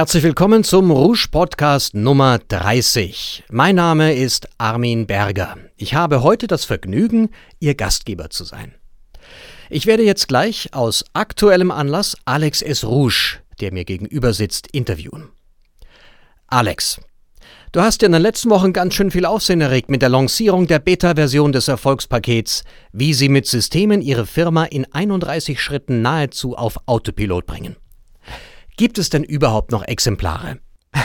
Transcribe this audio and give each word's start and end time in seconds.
Herzlich 0.00 0.22
willkommen 0.22 0.64
zum 0.64 0.90
Rouge 0.90 1.26
Podcast 1.30 1.92
Nummer 1.92 2.38
30. 2.38 3.44
Mein 3.50 3.76
Name 3.76 4.14
ist 4.14 4.48
Armin 4.56 5.06
Berger. 5.06 5.58
Ich 5.76 5.92
habe 5.92 6.22
heute 6.22 6.46
das 6.46 6.64
Vergnügen, 6.64 7.28
Ihr 7.58 7.74
Gastgeber 7.74 8.30
zu 8.30 8.44
sein. 8.44 8.74
Ich 9.68 9.84
werde 9.84 10.02
jetzt 10.02 10.26
gleich 10.26 10.72
aus 10.72 11.04
aktuellem 11.12 11.70
Anlass 11.70 12.16
Alex 12.24 12.62
S. 12.62 12.82
Rouge, 12.82 13.40
der 13.60 13.74
mir 13.74 13.84
gegenüber 13.84 14.32
sitzt, 14.32 14.68
interviewen. 14.68 15.28
Alex, 16.46 16.98
du 17.72 17.82
hast 17.82 18.02
in 18.02 18.12
den 18.12 18.22
letzten 18.22 18.48
Wochen 18.48 18.72
ganz 18.72 18.94
schön 18.94 19.10
viel 19.10 19.26
Aufsehen 19.26 19.60
erregt 19.60 19.90
mit 19.90 20.00
der 20.00 20.08
Lancierung 20.08 20.66
der 20.66 20.78
Beta-Version 20.78 21.52
des 21.52 21.68
Erfolgspakets, 21.68 22.64
wie 22.92 23.12
sie 23.12 23.28
mit 23.28 23.46
Systemen 23.46 24.00
ihre 24.00 24.24
Firma 24.24 24.64
in 24.64 24.90
31 24.90 25.60
Schritten 25.60 26.00
nahezu 26.00 26.56
auf 26.56 26.78
Autopilot 26.86 27.44
bringen. 27.44 27.76
Gibt 28.80 28.96
es 28.96 29.10
denn 29.10 29.24
überhaupt 29.24 29.72
noch 29.72 29.86
Exemplare? 29.86 30.58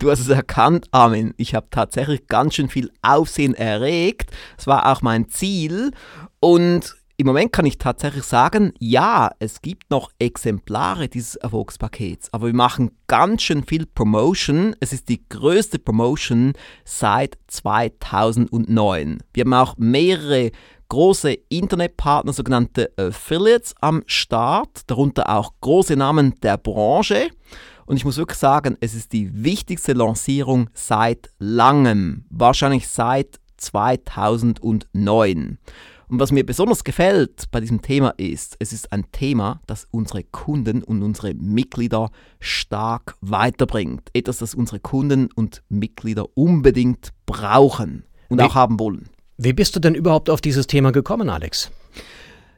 Du 0.00 0.10
hast 0.10 0.18
es 0.18 0.28
erkannt, 0.28 0.88
Armin. 0.90 1.34
Ich 1.36 1.54
habe 1.54 1.68
tatsächlich 1.70 2.26
ganz 2.26 2.56
schön 2.56 2.68
viel 2.68 2.90
Aufsehen 3.00 3.54
erregt. 3.54 4.32
Das 4.56 4.66
war 4.66 4.90
auch 4.90 5.02
mein 5.02 5.28
Ziel. 5.28 5.92
Und 6.40 6.96
im 7.16 7.26
Moment 7.28 7.52
kann 7.52 7.64
ich 7.64 7.78
tatsächlich 7.78 8.24
sagen, 8.24 8.72
ja, 8.80 9.30
es 9.38 9.62
gibt 9.62 9.88
noch 9.88 10.10
Exemplare 10.18 11.08
dieses 11.08 11.36
Erfolgspakets, 11.36 12.32
aber 12.32 12.48
wir 12.48 12.54
machen 12.54 12.90
ganz 13.06 13.42
schön 13.42 13.62
viel 13.62 13.86
Promotion. 13.86 14.74
Es 14.80 14.92
ist 14.92 15.08
die 15.08 15.26
größte 15.28 15.78
Promotion 15.78 16.54
seit 16.84 17.38
2009. 17.46 19.22
Wir 19.32 19.44
haben 19.44 19.54
auch 19.54 19.76
mehrere 19.78 20.50
große 20.88 21.32
Internetpartner, 21.48 22.32
sogenannte 22.32 22.90
Affiliates 22.96 23.74
am 23.80 24.02
Start, 24.06 24.82
darunter 24.86 25.30
auch 25.30 25.52
große 25.60 25.96
Namen 25.96 26.34
der 26.42 26.58
Branche. 26.58 27.28
Und 27.86 27.96
ich 27.96 28.04
muss 28.04 28.16
wirklich 28.16 28.38
sagen, 28.38 28.76
es 28.80 28.94
ist 28.94 29.12
die 29.12 29.44
wichtigste 29.44 29.92
Lancierung 29.92 30.70
seit 30.74 31.30
langem, 31.38 32.24
wahrscheinlich 32.30 32.88
seit 32.88 33.38
2009. 33.58 35.58
Und 36.08 36.20
was 36.20 36.30
mir 36.30 36.46
besonders 36.46 36.84
gefällt 36.84 37.50
bei 37.50 37.60
diesem 37.60 37.82
Thema 37.82 38.10
ist, 38.16 38.56
es 38.60 38.72
ist 38.72 38.92
ein 38.92 39.10
Thema, 39.10 39.60
das 39.66 39.88
unsere 39.90 40.22
Kunden 40.22 40.84
und 40.84 41.02
unsere 41.02 41.34
Mitglieder 41.34 42.10
stark 42.38 43.16
weiterbringt. 43.20 44.10
Etwas, 44.12 44.38
das 44.38 44.54
unsere 44.54 44.78
Kunden 44.78 45.28
und 45.34 45.62
Mitglieder 45.68 46.26
unbedingt 46.34 47.12
brauchen 47.26 48.04
und 48.28 48.40
auch 48.40 48.54
haben 48.54 48.78
wollen. 48.78 49.08
Wie 49.38 49.52
bist 49.52 49.76
du 49.76 49.80
denn 49.80 49.94
überhaupt 49.94 50.30
auf 50.30 50.40
dieses 50.40 50.66
Thema 50.66 50.92
gekommen, 50.92 51.28
Alex? 51.28 51.70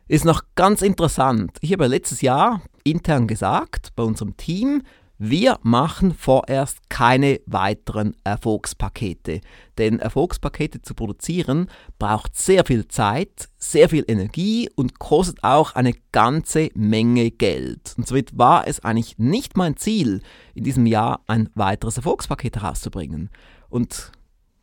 Ist 0.07 0.25
noch 0.25 0.43
ganz 0.55 0.81
interessant. 0.81 1.59
Ich 1.61 1.73
habe 1.73 1.89
letztes 1.89 2.21
Jahr 2.21 2.62
intern 2.84 3.27
gesagt 3.27 3.91
bei 3.97 4.05
unserem 4.05 4.37
Team, 4.37 4.83
wir 5.19 5.59
machen 5.62 6.15
vorerst 6.15 6.89
keine 6.89 7.41
weiteren 7.47 8.15
Erfolgspakete. 8.23 9.41
Denn 9.77 9.99
Erfolgspakete 9.99 10.81
zu 10.81 10.95
produzieren 10.95 11.69
braucht 11.99 12.37
sehr 12.37 12.65
viel 12.65 12.87
Zeit, 12.87 13.49
sehr 13.56 13.89
viel 13.89 14.05
Energie 14.06 14.71
und 14.77 15.00
kostet 15.00 15.43
auch 15.43 15.75
eine 15.75 15.95
ganze 16.12 16.69
Menge 16.75 17.33
Geld. 17.33 17.95
Und 17.97 18.06
somit 18.06 18.39
war 18.39 18.69
es 18.69 18.84
eigentlich 18.84 19.19
nicht 19.19 19.56
mein 19.56 19.77
Ziel, 19.77 20.22
in 20.55 20.62
diesem 20.62 20.87
Jahr 20.87 21.22
ein 21.27 21.49
weiteres 21.56 21.97
Erfolgspaket 21.97 22.55
herauszubringen. 22.55 23.31
Und 23.69 24.12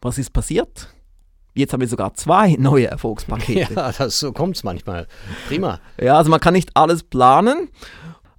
was 0.01 0.17
ist 0.17 0.31
passiert? 0.31 0.94
Jetzt 1.55 1.71
haben 1.71 1.79
wir 1.79 1.87
sogar 1.87 2.13
zwei 2.13 2.55
neue 2.59 2.87
Erfolgspakete. 2.87 3.73
Ja, 3.75 3.91
das, 3.91 4.19
so 4.19 4.31
kommt's 4.33 4.63
manchmal. 4.63 5.07
Prima. 5.47 5.79
Ja, 5.99 6.17
also 6.17 6.29
man 6.29 6.39
kann 6.39 6.53
nicht 6.53 6.69
alles 6.75 7.03
planen, 7.03 7.69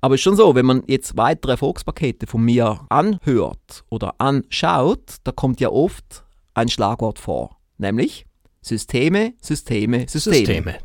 aber 0.00 0.14
es 0.14 0.20
ist 0.20 0.24
schon 0.24 0.36
so, 0.36 0.54
wenn 0.54 0.66
man 0.66 0.82
jetzt 0.86 1.16
weitere 1.16 1.52
Erfolgspakete 1.52 2.26
von 2.26 2.42
mir 2.42 2.80
anhört 2.90 3.84
oder 3.88 4.14
anschaut, 4.18 5.16
da 5.24 5.32
kommt 5.32 5.60
ja 5.60 5.70
oft 5.70 6.24
ein 6.54 6.68
Schlagwort 6.68 7.18
vor, 7.18 7.56
nämlich 7.78 8.26
Systeme, 8.60 9.32
Systeme, 9.40 10.06
Systeme. 10.08 10.36
Systeme. 10.36 10.78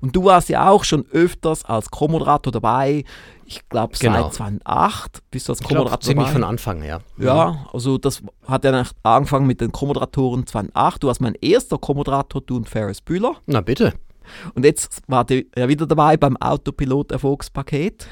Und 0.00 0.16
du 0.16 0.24
warst 0.24 0.48
ja 0.48 0.70
auch 0.70 0.84
schon 0.84 1.04
öfters 1.12 1.64
als 1.64 1.90
Co-Moderator 1.90 2.52
dabei. 2.52 3.04
Ich 3.44 3.68
glaube, 3.68 3.96
seit 3.96 4.12
Genau. 4.14 4.28
2008 4.30 5.22
bist 5.30 5.48
du 5.48 5.52
als 5.52 5.62
Co-Moderator 5.62 6.00
ziemlich 6.00 6.26
dabei. 6.28 6.32
von 6.32 6.44
Anfang, 6.44 6.82
ja. 6.84 7.00
Ja, 7.18 7.66
also 7.72 7.98
das 7.98 8.22
hat 8.46 8.64
ja 8.64 8.70
nach- 8.72 8.92
angefangen 9.02 9.46
mit 9.46 9.60
den 9.60 9.72
Co-Moderatoren 9.72 10.46
2008. 10.46 11.02
Du 11.02 11.08
warst 11.08 11.20
mein 11.20 11.34
erster 11.40 11.76
Co-Moderator, 11.78 12.40
du 12.40 12.56
und 12.56 12.68
Ferris 12.68 13.00
Bühler. 13.00 13.34
Na 13.46 13.60
bitte. 13.60 13.92
Und 14.54 14.64
jetzt 14.64 15.02
war 15.08 15.26
ja 15.30 15.68
wieder 15.68 15.86
dabei 15.86 16.16
beim 16.16 16.36
Autopilot-Erfolgspaket. 17.10 18.06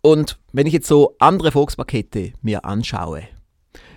Und 0.00 0.38
wenn 0.52 0.66
ich 0.66 0.72
jetzt 0.72 0.88
so 0.88 1.14
andere 1.18 1.48
Erfolgspakete 1.48 2.32
mir 2.42 2.64
anschaue, 2.64 3.22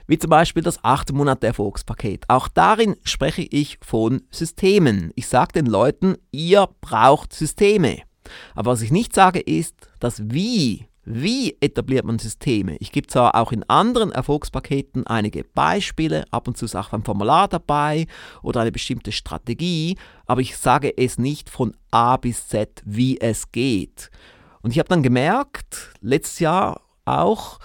wie 0.08 0.18
zum 0.18 0.30
Beispiel 0.30 0.64
das 0.64 0.84
8 0.84 1.14
Monate 1.14 1.48
Erfolgspaket, 1.48 2.26
auch 2.28 2.48
darin 2.48 2.96
spreche 3.04 3.44
ich 3.44 3.78
von 3.82 4.22
Systemen. 4.30 5.12
Ich 5.16 5.28
sage 5.28 5.54
den 5.54 5.66
Leuten, 5.66 6.16
ihr 6.32 6.70
braucht 6.82 7.34
Systeme. 7.34 8.00
Aber 8.54 8.72
was 8.72 8.82
ich 8.82 8.92
nicht 8.92 9.14
sage 9.14 9.40
ist, 9.40 9.76
das 10.00 10.22
Wie. 10.30 10.88
Wie 11.08 11.56
etabliert 11.62 12.04
man 12.04 12.18
Systeme? 12.18 12.78
Ich 12.80 12.92
gebe 12.92 13.06
zwar 13.06 13.36
auch 13.36 13.52
in 13.52 13.64
anderen 13.70 14.12
Erfolgspaketen 14.12 15.06
einige 15.06 15.44
Beispiele, 15.44 16.26
ab 16.32 16.48
und 16.48 16.58
zu 16.58 16.66
ist 16.66 16.76
auch 16.76 16.94
ein 16.94 17.04
Formular 17.04 17.48
dabei 17.48 18.08
oder 18.42 18.62
eine 18.62 18.72
bestimmte 18.72 19.12
Strategie, 19.12 19.98
aber 20.26 20.42
ich 20.42 20.58
sage 20.58 20.98
es 20.98 21.20
nicht 21.20 21.52
von 21.52 21.78
A 21.92 22.18
bis 22.18 22.48
Z, 22.48 22.82
wie 22.86 23.22
es 23.22 23.52
geht. 23.52 24.10
Und 24.64 24.72
ich 24.72 24.80
habe 24.80 24.90
dann 24.90 25.04
gemerkt, 25.04 25.94
letztes 26.02 26.40
Jahr 26.40 26.82
auch 27.06 27.60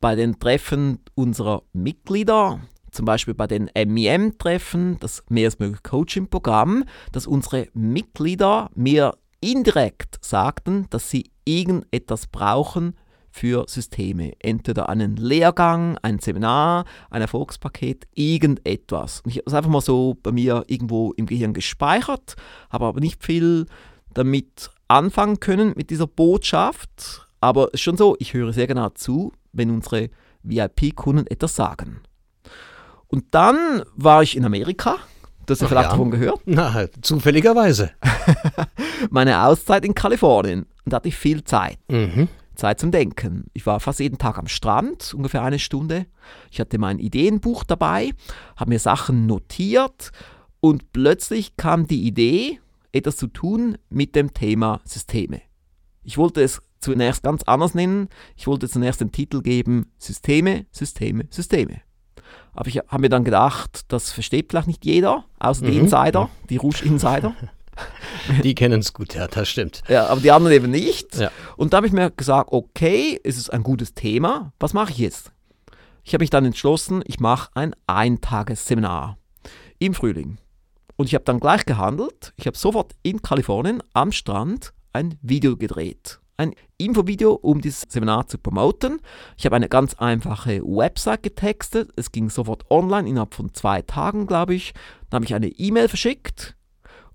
bei 0.00 0.14
den 0.14 0.38
Treffen 0.38 1.00
unserer 1.14 1.62
Mitglieder, 1.72 2.60
zum 2.90 3.04
Beispiel 3.04 3.34
bei 3.34 3.46
den 3.46 3.70
MEM-Treffen, 3.74 4.98
das 5.00 5.22
Mehr 5.28 5.46
als 5.46 5.58
möglich 5.58 5.82
Coaching-Programm, 5.82 6.84
dass 7.12 7.26
unsere 7.26 7.68
Mitglieder 7.74 8.70
mir 8.74 9.14
indirekt 9.40 10.18
sagten, 10.22 10.86
dass 10.90 11.10
sie 11.10 11.30
irgendetwas 11.44 12.26
brauchen 12.26 12.94
für 13.30 13.64
Systeme. 13.68 14.32
Entweder 14.40 14.88
einen 14.88 15.16
Lehrgang, 15.16 15.98
ein 16.02 16.18
Seminar, 16.18 16.84
ein 17.10 17.22
Erfolgspaket, 17.22 18.06
irgendetwas. 18.14 19.20
Und 19.20 19.30
ich 19.30 19.36
habe 19.36 19.44
es 19.46 19.54
einfach 19.54 19.70
mal 19.70 19.80
so 19.80 20.16
bei 20.20 20.32
mir 20.32 20.64
irgendwo 20.66 21.12
im 21.12 21.26
Gehirn 21.26 21.54
gespeichert, 21.54 22.34
habe 22.70 22.86
aber 22.86 23.00
nicht 23.00 23.24
viel 23.24 23.66
damit 24.12 24.70
anfangen 24.88 25.38
können 25.38 25.74
mit 25.76 25.90
dieser 25.90 26.08
Botschaft. 26.08 27.29
Aber 27.40 27.68
es 27.68 27.74
ist 27.74 27.80
schon 27.80 27.96
so, 27.96 28.16
ich 28.18 28.34
höre 28.34 28.52
sehr 28.52 28.66
genau 28.66 28.90
zu, 28.90 29.32
wenn 29.52 29.70
unsere 29.70 30.10
VIP-Kunden 30.42 31.26
etwas 31.26 31.54
sagen. 31.54 32.00
Und 33.08 33.24
dann 33.32 33.82
war 33.96 34.22
ich 34.22 34.36
in 34.36 34.44
Amerika. 34.44 34.96
Du 35.46 35.52
hast 35.52 35.62
ja 35.62 35.68
vielleicht 35.68 35.86
ja. 35.86 35.90
davon 35.90 36.10
gehört. 36.10 36.40
Na, 36.44 36.86
zufälligerweise. 37.02 37.90
Meine 39.10 39.44
Auszeit 39.44 39.84
in 39.84 39.94
Kalifornien. 39.94 40.66
Und 40.84 40.92
da 40.92 40.96
hatte 40.96 41.08
ich 41.08 41.16
viel 41.16 41.42
Zeit. 41.44 41.78
Mhm. 41.88 42.28
Zeit 42.54 42.78
zum 42.78 42.90
Denken. 42.90 43.46
Ich 43.54 43.66
war 43.66 43.80
fast 43.80 44.00
jeden 44.00 44.18
Tag 44.18 44.38
am 44.38 44.46
Strand, 44.46 45.14
ungefähr 45.14 45.42
eine 45.42 45.58
Stunde. 45.58 46.06
Ich 46.50 46.60
hatte 46.60 46.78
mein 46.78 46.98
Ideenbuch 46.98 47.64
dabei, 47.64 48.12
habe 48.56 48.70
mir 48.70 48.78
Sachen 48.78 49.26
notiert 49.26 50.12
und 50.60 50.92
plötzlich 50.92 51.56
kam 51.56 51.86
die 51.86 52.02
Idee, 52.02 52.60
etwas 52.92 53.16
zu 53.16 53.28
tun 53.28 53.78
mit 53.88 54.14
dem 54.14 54.34
Thema 54.34 54.80
Systeme. 54.84 55.40
Ich 56.04 56.18
wollte 56.18 56.42
es 56.42 56.60
zunächst 56.80 57.22
ganz 57.22 57.42
anders 57.44 57.74
nennen. 57.74 58.08
Ich 58.36 58.46
wollte 58.46 58.68
zunächst 58.68 59.00
den 59.00 59.12
Titel 59.12 59.42
geben 59.42 59.90
Systeme, 59.98 60.66
Systeme, 60.72 61.26
Systeme. 61.30 61.82
Aber 62.52 62.68
ich 62.68 62.78
habe 62.78 63.00
mir 63.00 63.08
dann 63.08 63.24
gedacht, 63.24 63.84
das 63.88 64.12
versteht 64.12 64.46
vielleicht 64.50 64.66
nicht 64.66 64.84
jeder, 64.84 65.24
außer 65.38 65.64
die 65.64 65.72
Mhm. 65.72 65.80
Insider, 65.84 66.28
die 66.48 66.56
Rouge 66.56 66.84
Insider. 66.84 67.34
Die 68.42 68.54
kennen 68.54 68.80
es 68.80 68.92
gut, 68.92 69.14
ja, 69.14 69.26
das 69.26 69.48
stimmt. 69.48 69.80
Ja, 69.88 70.08
aber 70.08 70.20
die 70.20 70.30
anderen 70.30 70.54
eben 70.54 70.70
nicht. 70.70 71.16
Ja. 71.16 71.30
Und 71.56 71.72
da 71.72 71.78
habe 71.78 71.86
ich 71.86 71.94
mir 71.94 72.10
gesagt, 72.10 72.52
okay, 72.52 73.18
es 73.24 73.38
ist 73.38 73.50
ein 73.50 73.62
gutes 73.62 73.94
Thema, 73.94 74.52
was 74.60 74.74
mache 74.74 74.90
ich 74.90 74.98
jetzt? 74.98 75.32
Ich 76.04 76.12
habe 76.12 76.22
mich 76.22 76.28
dann 76.28 76.44
entschlossen, 76.44 77.02
ich 77.06 77.20
mache 77.20 77.48
ein 77.54 77.74
Eintagesseminar 77.86 79.16
im 79.78 79.94
Frühling. 79.94 80.36
Und 80.96 81.06
ich 81.06 81.14
habe 81.14 81.24
dann 81.24 81.40
gleich 81.40 81.64
gehandelt. 81.64 82.34
Ich 82.36 82.46
habe 82.46 82.58
sofort 82.58 82.92
in 83.02 83.22
Kalifornien 83.22 83.82
am 83.94 84.12
Strand 84.12 84.74
ein 84.92 85.18
Video 85.22 85.56
gedreht. 85.56 86.19
Ein 86.40 86.54
Infovideo, 86.78 87.34
um 87.34 87.60
dieses 87.60 87.82
Seminar 87.82 88.26
zu 88.26 88.38
promoten. 88.38 89.00
Ich 89.36 89.44
habe 89.44 89.56
eine 89.56 89.68
ganz 89.68 89.92
einfache 89.92 90.62
Website 90.62 91.22
getextet. 91.22 91.92
Es 91.96 92.12
ging 92.12 92.30
sofort 92.30 92.64
online 92.70 93.06
innerhalb 93.06 93.34
von 93.34 93.52
zwei 93.52 93.82
Tagen, 93.82 94.26
glaube 94.26 94.54
ich. 94.54 94.72
Dann 95.10 95.18
habe 95.18 95.26
ich 95.26 95.34
eine 95.34 95.48
E-Mail 95.48 95.88
verschickt 95.88 96.56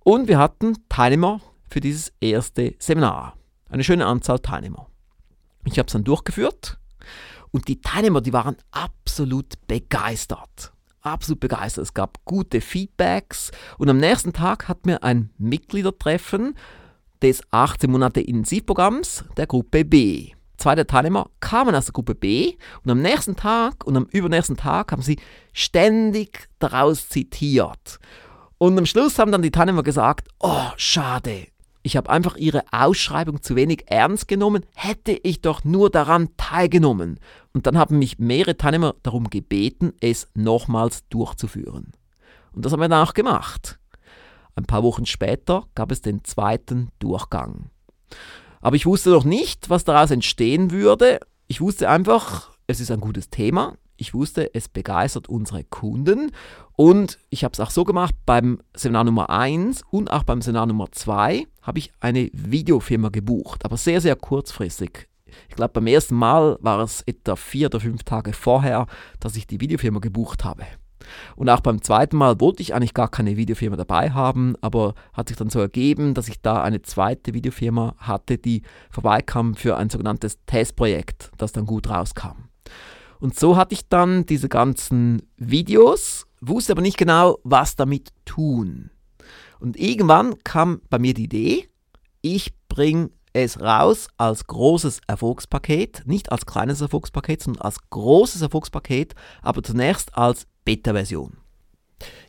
und 0.03 0.27
wir 0.27 0.37
hatten 0.37 0.77
Teilnehmer 0.89 1.41
für 1.67 1.79
dieses 1.79 2.13
erste 2.21 2.75
Seminar. 2.77 3.35
Eine 3.67 3.83
schöne 3.83 4.05
Anzahl 4.05 4.37
Teilnehmer. 4.37 4.91
Ich 5.63 5.79
habe 5.79 5.87
es 5.87 5.93
dann 5.93 6.03
durchgeführt 6.03 6.77
und 7.49 7.67
die 7.67 7.81
Teilnehmer, 7.81 8.21
die 8.21 8.33
waren 8.33 8.57
absolut 8.69 9.55
begeistert. 9.65 10.71
Absolut 11.01 11.39
begeistert. 11.39 11.85
Es 11.85 11.95
gab 11.95 12.23
gute 12.25 12.61
Feedbacks 12.61 13.49
und 13.79 13.89
am 13.89 13.97
nächsten 13.97 14.33
Tag 14.33 14.67
hat 14.67 14.85
mir 14.85 15.01
ein 15.01 15.31
Mitgliedertreffen 15.39 16.53
des 17.21 17.41
18 17.51 17.89
Monate 17.89 18.21
Intensivprogramms 18.21 19.25
der 19.37 19.47
Gruppe 19.47 19.85
B 19.85 20.31
zwei 20.57 20.75
der 20.75 20.87
Teilnehmer 20.87 21.29
kamen 21.39 21.75
aus 21.75 21.85
der 21.85 21.93
Gruppe 21.93 22.15
B 22.15 22.55
und 22.83 22.91
am 22.91 23.01
nächsten 23.01 23.35
Tag 23.35 23.85
und 23.85 23.95
am 23.95 24.05
übernächsten 24.05 24.57
Tag 24.57 24.91
haben 24.91 25.01
sie 25.01 25.19
ständig 25.53 26.47
daraus 26.59 27.09
zitiert. 27.09 27.99
Und 28.57 28.77
am 28.77 28.85
Schluss 28.85 29.19
haben 29.19 29.31
dann 29.31 29.41
die 29.41 29.51
Teilnehmer 29.51 29.83
gesagt, 29.83 30.29
oh, 30.39 30.69
schade, 30.77 31.47
ich 31.83 31.97
habe 31.97 32.09
einfach 32.09 32.35
ihre 32.37 32.63
Ausschreibung 32.71 33.43
zu 33.43 33.55
wenig 33.55 33.83
ernst 33.87 34.27
genommen, 34.27 34.65
hätte 34.73 35.11
ich 35.11 35.41
doch 35.41 35.63
nur 35.63 35.89
daran 35.91 36.29
teilgenommen. 36.37 37.19
Und 37.53 37.67
dann 37.67 37.77
haben 37.77 37.99
mich 37.99 38.17
mehrere 38.17 38.57
Teilnehmer 38.57 38.95
darum 39.03 39.29
gebeten, 39.29 39.93
es 39.99 40.27
nochmals 40.33 41.07
durchzuführen. 41.09 41.91
Und 42.53 42.65
das 42.65 42.71
haben 42.71 42.79
wir 42.79 42.89
dann 42.89 43.05
auch 43.05 43.13
gemacht. 43.13 43.77
Ein 44.55 44.65
paar 44.65 44.83
Wochen 44.83 45.05
später 45.05 45.67
gab 45.75 45.91
es 45.91 46.01
den 46.01 46.23
zweiten 46.23 46.89
Durchgang. 46.99 47.69
Aber 48.61 48.75
ich 48.75 48.85
wusste 48.85 49.09
noch 49.11 49.25
nicht, 49.25 49.69
was 49.69 49.83
daraus 49.83 50.11
entstehen 50.11 50.71
würde. 50.71 51.19
Ich 51.47 51.61
wusste 51.61 51.89
einfach, 51.89 52.51
es 52.67 52.79
ist 52.79 52.89
ein 52.89 53.01
gutes 53.01 53.29
Thema. 53.29 53.75
Ich 53.97 54.13
wusste, 54.13 54.53
es 54.53 54.67
begeistert 54.67 55.29
unsere 55.29 55.63
Kunden. 55.63 56.31
Und 56.75 57.19
ich 57.29 57.43
habe 57.43 57.53
es 57.53 57.59
auch 57.59 57.69
so 57.69 57.83
gemacht, 57.83 58.15
beim 58.25 58.59
Seminar 58.75 59.03
Nummer 59.05 59.29
1 59.29 59.83
und 59.91 60.11
auch 60.11 60.23
beim 60.23 60.41
Seminar 60.41 60.65
Nummer 60.65 60.91
2 60.91 61.47
habe 61.61 61.79
ich 61.79 61.91
eine 61.99 62.29
Videofirma 62.33 63.09
gebucht, 63.09 63.65
aber 63.65 63.77
sehr, 63.77 64.01
sehr 64.01 64.15
kurzfristig. 64.15 65.07
Ich 65.49 65.55
glaube, 65.55 65.73
beim 65.73 65.87
ersten 65.87 66.15
Mal 66.15 66.57
war 66.61 66.79
es 66.79 67.01
etwa 67.01 67.35
vier 67.35 67.67
oder 67.67 67.79
fünf 67.79 68.03
Tage 68.03 68.33
vorher, 68.33 68.87
dass 69.19 69.35
ich 69.35 69.47
die 69.47 69.59
Videofirma 69.59 69.99
gebucht 69.99 70.43
habe. 70.43 70.65
Und 71.35 71.49
auch 71.49 71.59
beim 71.59 71.81
zweiten 71.81 72.17
Mal 72.17 72.39
wollte 72.39 72.61
ich 72.61 72.73
eigentlich 72.73 72.93
gar 72.93 73.09
keine 73.09 73.37
Videofirma 73.37 73.75
dabei 73.75 74.11
haben, 74.11 74.55
aber 74.61 74.95
hat 75.13 75.27
sich 75.27 75.37
dann 75.37 75.49
so 75.49 75.59
ergeben, 75.59 76.13
dass 76.13 76.27
ich 76.27 76.41
da 76.41 76.61
eine 76.61 76.81
zweite 76.81 77.33
Videofirma 77.33 77.95
hatte, 77.97 78.37
die 78.37 78.63
vorbeikam 78.89 79.55
für 79.55 79.77
ein 79.77 79.89
sogenanntes 79.89 80.39
Testprojekt, 80.45 81.31
das 81.37 81.51
dann 81.51 81.65
gut 81.65 81.89
rauskam. 81.89 82.49
Und 83.19 83.37
so 83.37 83.55
hatte 83.55 83.73
ich 83.73 83.87
dann 83.87 84.25
diese 84.25 84.49
ganzen 84.49 85.21
Videos, 85.37 86.27
wusste 86.41 86.73
aber 86.73 86.81
nicht 86.81 86.97
genau, 86.97 87.39
was 87.43 87.75
damit 87.75 88.09
tun. 88.25 88.91
Und 89.59 89.77
irgendwann 89.77 90.35
kam 90.43 90.81
bei 90.89 90.99
mir 90.99 91.13
die 91.13 91.23
Idee, 91.23 91.69
ich 92.21 92.53
bringe 92.67 93.09
es 93.33 93.59
raus 93.59 94.07
als 94.17 94.47
großes 94.47 95.01
Erfolgspaket, 95.07 96.03
nicht 96.05 96.31
als 96.31 96.45
kleines 96.45 96.81
Erfolgspaket, 96.81 97.43
sondern 97.43 97.63
als 97.63 97.77
großes 97.89 98.41
Erfolgspaket, 98.41 99.13
aber 99.41 99.61
zunächst 99.61 100.17
als 100.17 100.47
Beta-Version. 100.65 101.37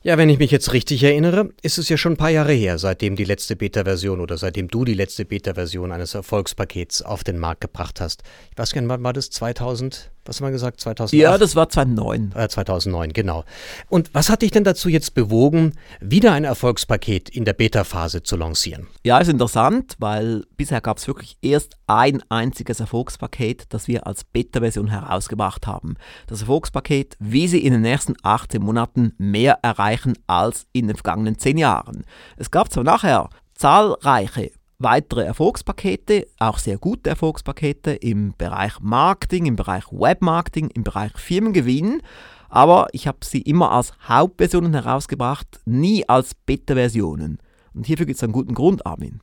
Ja, 0.03 0.17
wenn 0.19 0.29
ich 0.29 0.39
mich 0.39 0.53
jetzt 0.53 0.73
richtig 0.73 1.03
erinnere, 1.03 1.51
ist 1.63 1.79
es 1.79 1.89
ja 1.89 1.97
schon 1.97 2.13
ein 2.13 2.17
paar 2.17 2.31
Jahre 2.31 2.53
her, 2.53 2.79
seitdem 2.79 3.17
die 3.17 3.25
letzte 3.25 3.57
Beta-Version 3.57 4.21
oder 4.21 4.39
seitdem 4.39 4.69
du 4.69 4.85
die 4.85 4.95
letzte 4.95 5.25
Beta-Version 5.25 5.91
eines 5.91 6.15
Erfolgspakets 6.15 7.03
auf 7.03 7.25
den 7.25 7.39
Markt 7.39 7.63
gebracht 7.63 8.01
hast. 8.01 8.23
Ich 8.53 8.59
weiß 8.59 8.73
gar 8.73 8.83
nicht, 8.83 8.89
wann 8.91 9.03
war 9.03 9.13
das? 9.13 9.31
2000? 9.31 10.13
Was 10.29 10.41
haben 10.41 10.49
wir 10.49 10.53
gesagt? 10.53 10.81
2008? 10.81 11.21
Ja, 11.21 11.39
das 11.39 11.57
war 11.57 11.69
2009. 11.69 12.33
Äh, 12.35 12.49
2009, 12.49 13.13
genau. 13.13 13.45
Und 13.89 14.15
was 14.15 14.29
hat 14.29 14.43
dich 14.43 14.51
denn 14.51 14.65
dazu 14.65 14.89
jetzt 14.89 15.15
bewogen, 15.15 15.75
wieder 16.01 16.33
ein 16.33 16.45
Erfolgspaket 16.45 17.29
in 17.29 17.45
der 17.45 17.53
Beta-Phase 17.53 18.23
zu 18.23 18.37
lancieren? 18.37 18.89
Ja, 19.05 19.19
ist 19.19 19.29
interessant, 19.29 19.95
weil 19.99 20.45
bisher 20.57 20.81
gab 20.81 20.99
es 20.99 21.07
wirklich 21.07 21.37
erst 21.43 21.77
ein 21.87 22.23
einziges 22.29 22.81
Erfolgspaket, 22.81 23.65
das 23.71 23.89
wir 23.89 24.07
als 24.07 24.25
Beta-Version 24.25 24.89
herausgebracht 24.89 25.67
haben. 25.67 25.97
Das 26.27 26.41
Erfolgspaket, 26.41 27.17
wie 27.19 27.49
sie 27.49 27.65
in 27.65 27.73
den 27.73 27.83
nächsten 27.83 28.15
18 28.23 28.63
Monaten 28.63 29.13
mehr 29.19 29.59
erreichen 29.63 30.15
als 30.27 30.67
in 30.73 30.89
den 30.89 30.97
vergangenen 30.97 31.39
10 31.39 31.59
Jahren. 31.59 32.05
Es 32.37 32.51
gab 32.51 32.73
zwar 32.73 32.85
nachher 32.85 33.31
zahlreiche 33.55 34.51
weitere 34.79 35.25
Erfolgspakete, 35.25 36.27
auch 36.39 36.59
sehr 36.59 36.79
gute 36.79 37.11
Erfolgspakete 37.11 37.93
im 37.93 38.35
Bereich 38.37 38.79
Marketing, 38.81 39.47
im 39.47 39.57
Bereich 39.57 39.85
Webmarketing, 39.91 40.71
im 40.71 40.85
Bereich 40.85 41.13
Firmengewinn. 41.17 42.03
Aber 42.49 42.89
ich 42.93 43.07
habe 43.07 43.19
sie 43.25 43.43
immer 43.43 43.73
als 43.73 43.93
Hauptversionen 44.09 44.75
herausgebracht, 44.75 45.61
nie 45.65 46.09
als 46.09 46.35
Beta-Versionen. 46.35 47.39
Und 47.75 47.87
hierfür 47.87 48.07
gibt 48.07 48.17
es 48.17 48.23
einen 48.23 48.33
guten 48.33 48.55
Grund, 48.55 48.87
Armin. 48.87 49.21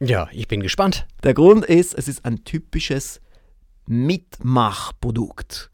Ja, 0.00 0.28
ich 0.32 0.48
bin 0.48 0.60
gespannt. 0.60 1.06
Der 1.22 1.34
Grund 1.34 1.64
ist, 1.64 1.94
es 1.94 2.08
ist 2.08 2.24
ein 2.24 2.44
typisches 2.44 3.20
Mitmachprodukt. 3.86 5.70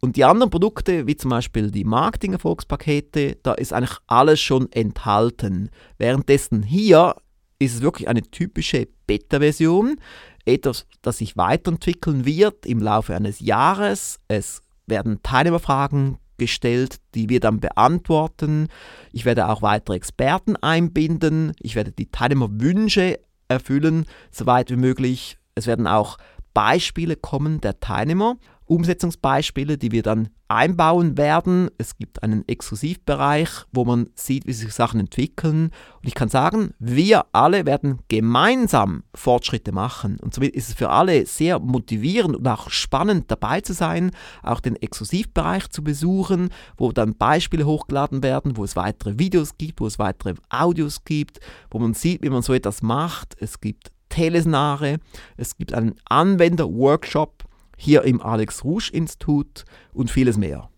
Und 0.00 0.16
die 0.16 0.24
anderen 0.24 0.50
Produkte, 0.50 1.06
wie 1.06 1.16
zum 1.16 1.30
Beispiel 1.30 1.70
die 1.70 1.84
Marketing-Erfolgspakete, 1.84 3.36
da 3.42 3.52
ist 3.52 3.72
eigentlich 3.72 3.98
alles 4.06 4.40
schon 4.40 4.70
enthalten. 4.72 5.70
Währenddessen 5.98 6.62
hier 6.62 7.16
ist 7.58 7.74
es 7.74 7.82
wirklich 7.82 8.08
eine 8.08 8.22
typische 8.22 8.88
Beta-Version, 9.06 9.96
etwas, 10.44 10.86
das 11.02 11.18
sich 11.18 11.36
weiterentwickeln 11.36 12.24
wird 12.24 12.64
im 12.64 12.80
Laufe 12.80 13.14
eines 13.14 13.40
Jahres. 13.40 14.20
Es 14.28 14.62
werden 14.86 15.22
Teilnehmerfragen 15.22 16.18
gestellt, 16.38 17.00
die 17.14 17.28
wir 17.28 17.40
dann 17.40 17.60
beantworten. 17.60 18.68
Ich 19.12 19.24
werde 19.24 19.48
auch 19.48 19.60
weitere 19.60 19.96
Experten 19.96 20.56
einbinden. 20.56 21.52
Ich 21.60 21.74
werde 21.74 21.92
die 21.92 22.10
Teilnehmerwünsche 22.10 23.18
erfüllen, 23.48 24.06
soweit 24.30 24.70
wie 24.70 24.76
möglich. 24.76 25.36
Es 25.54 25.66
werden 25.66 25.86
auch 25.86 26.16
Beispiele 26.54 27.16
kommen 27.16 27.60
der 27.60 27.80
Teilnehmer 27.80 28.36
Umsetzungsbeispiele, 28.68 29.78
die 29.78 29.92
wir 29.92 30.02
dann 30.02 30.28
einbauen 30.48 31.18
werden. 31.18 31.70
Es 31.78 31.96
gibt 31.96 32.22
einen 32.22 32.46
Exklusivbereich, 32.48 33.48
wo 33.72 33.84
man 33.84 34.08
sieht, 34.14 34.46
wie 34.46 34.52
sich 34.52 34.72
Sachen 34.72 35.00
entwickeln. 35.00 35.64
Und 35.64 36.06
ich 36.06 36.14
kann 36.14 36.28
sagen, 36.28 36.72
wir 36.78 37.26
alle 37.32 37.66
werden 37.66 37.98
gemeinsam 38.08 39.04
Fortschritte 39.14 39.72
machen. 39.72 40.18
Und 40.20 40.34
somit 40.34 40.54
ist 40.54 40.68
es 40.68 40.74
für 40.74 40.90
alle 40.90 41.26
sehr 41.26 41.58
motivierend 41.58 42.36
und 42.36 42.48
auch 42.48 42.70
spannend 42.70 43.30
dabei 43.30 43.60
zu 43.60 43.74
sein, 43.74 44.10
auch 44.42 44.60
den 44.60 44.76
Exklusivbereich 44.76 45.68
zu 45.68 45.84
besuchen, 45.84 46.48
wo 46.76 46.92
dann 46.92 47.16
Beispiele 47.16 47.66
hochgeladen 47.66 48.22
werden, 48.22 48.56
wo 48.56 48.64
es 48.64 48.76
weitere 48.76 49.18
Videos 49.18 49.58
gibt, 49.58 49.80
wo 49.80 49.86
es 49.86 49.98
weitere 49.98 50.34
Audios 50.48 51.04
gibt, 51.04 51.40
wo 51.70 51.78
man 51.78 51.94
sieht, 51.94 52.22
wie 52.22 52.30
man 52.30 52.42
so 52.42 52.54
etwas 52.54 52.82
macht. 52.82 53.36
Es 53.40 53.60
gibt 53.60 53.90
Teleseminare, 54.08 54.98
es 55.36 55.56
gibt 55.56 55.74
einen 55.74 55.94
Anwender-Workshop, 56.08 57.44
hier 57.78 58.02
im 58.02 58.20
Alex 58.20 58.64
Rouge 58.64 58.90
Institut 58.92 59.64
und 59.94 60.10
vieles 60.10 60.36
mehr. 60.36 60.68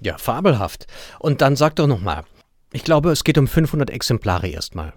Ja, 0.00 0.18
fabelhaft. 0.18 0.86
Und 1.20 1.42
dann 1.42 1.54
sag 1.54 1.76
doch 1.76 1.86
nochmal, 1.86 2.24
ich 2.72 2.82
glaube, 2.82 3.12
es 3.12 3.22
geht 3.22 3.38
um 3.38 3.46
500 3.46 3.90
Exemplare 3.90 4.48
erstmal. 4.48 4.94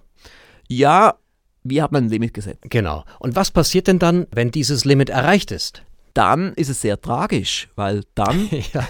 Ja, 0.68 1.16
wir 1.64 1.84
haben 1.84 1.96
ein 1.96 2.10
Limit 2.10 2.34
gesetzt. 2.34 2.64
Genau. 2.70 3.04
Und 3.20 3.36
was 3.36 3.52
passiert 3.52 3.88
denn 3.88 4.00
dann, 4.00 4.28
wenn 4.32 4.50
dieses 4.50 4.86
Limit 4.86 5.10
erreicht 5.10 5.52
ist? 5.52 5.84
Dann 6.14 6.54
ist 6.54 6.70
es 6.70 6.82
sehr 6.82 7.02
tragisch, 7.02 7.68
weil 7.76 8.04
dann, 8.16 8.50
ja. 8.74 8.88